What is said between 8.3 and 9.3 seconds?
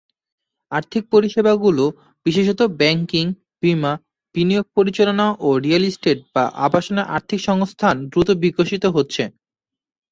বিকশিত হচ্ছে।